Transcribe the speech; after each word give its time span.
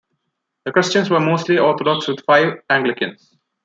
The 0.65 0.71
Christians 0.71 1.11
were 1.11 1.19
mostly 1.19 1.59
Orthodox 1.59 2.07
with 2.07 2.25
five 2.25 2.57
Anglicans. 2.71 3.37